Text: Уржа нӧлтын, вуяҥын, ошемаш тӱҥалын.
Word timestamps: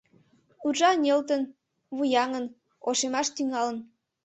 Уржа 0.65 0.91
нӧлтын, 1.03 1.41
вуяҥын, 1.97 2.45
ошемаш 2.89 3.27
тӱҥалын. 3.35 3.77